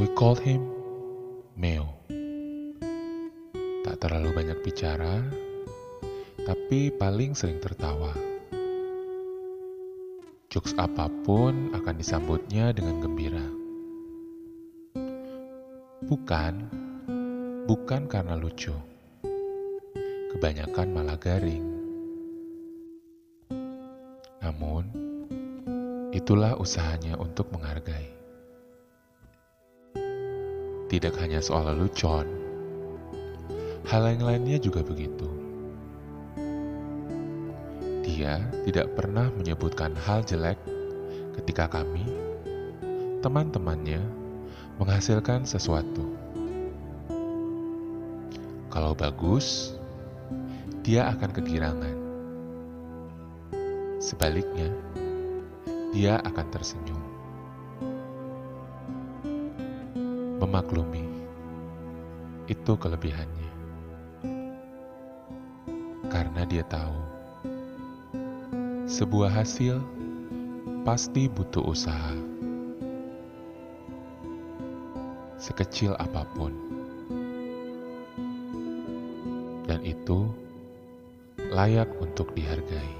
We 0.00 0.08
called 0.16 0.40
him 0.40 0.64
Meo. 1.60 1.84
Tak 3.84 4.00
terlalu 4.00 4.32
banyak 4.32 4.64
bicara, 4.64 5.20
tapi 6.40 6.88
paling 6.88 7.36
sering 7.36 7.60
tertawa. 7.60 8.08
Jokes 10.48 10.72
apa 10.80 11.04
pun 11.28 11.76
akan 11.76 12.00
disambutnya 12.00 12.72
dengan 12.72 12.96
gembira. 13.04 13.44
Bukan, 16.08 16.54
bukan 17.68 18.08
karena 18.08 18.40
lucu. 18.40 18.72
Kebanyakan 20.32 20.96
malah 20.96 21.20
garing. 21.20 21.66
Namun, 24.40 24.88
itulah 26.16 26.56
usahanya 26.56 27.20
untuk 27.20 27.52
menghargai. 27.52 28.19
Tidak 30.90 31.14
hanya 31.22 31.38
soal 31.38 31.70
lelucon, 31.70 32.26
hal 33.86 34.10
yang 34.10 34.26
lainnya 34.26 34.58
juga 34.58 34.82
begitu. 34.82 35.30
Dia 38.02 38.42
tidak 38.66 38.98
pernah 38.98 39.30
menyebutkan 39.30 39.94
hal 39.94 40.26
jelek 40.26 40.58
ketika 41.38 41.70
kami, 41.70 42.02
teman-temannya, 43.22 44.02
menghasilkan 44.82 45.46
sesuatu. 45.46 46.10
Kalau 48.66 48.90
bagus, 48.98 49.78
dia 50.82 51.06
akan 51.06 51.30
kegirangan. 51.30 51.96
Sebaliknya, 54.02 54.74
dia 55.94 56.18
akan 56.18 56.46
tersenyum. 56.50 57.09
Memaklumi, 60.50 61.06
itu 62.50 62.74
kelebihannya. 62.74 63.50
Karena 66.10 66.42
dia 66.42 66.66
tahu, 66.66 66.98
sebuah 68.90 69.30
hasil 69.30 69.78
pasti 70.82 71.30
butuh 71.30 71.62
usaha. 71.62 72.18
Sekecil 75.38 75.94
apa 76.02 76.26
pun. 76.34 76.50
Dan 79.70 79.86
itu 79.86 80.34
layak 81.54 81.94
untuk 82.02 82.34
dihargai. 82.34 82.94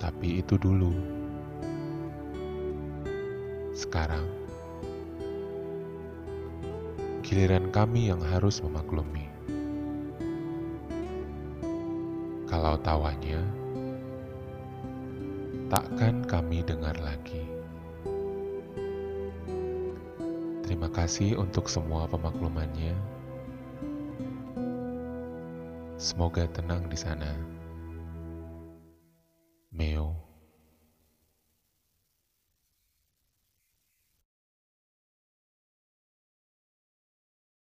Tapi 0.00 0.40
itu 0.40 0.56
dulu 0.56 1.19
sekarang. 3.80 4.28
Giliran 7.24 7.72
kami 7.72 8.12
yang 8.12 8.20
harus 8.20 8.60
memaklumi. 8.60 9.24
Kalau 12.44 12.76
tawanya, 12.84 13.40
takkan 15.72 16.20
kami 16.28 16.60
dengar 16.60 16.92
lagi. 17.00 17.46
Terima 20.66 20.92
kasih 20.92 21.40
untuk 21.40 21.70
semua 21.72 22.04
pemaklumannya. 22.04 22.92
Semoga 25.96 26.44
tenang 26.52 26.84
di 26.90 26.98
sana. 26.98 27.32
Meo. 29.72 30.29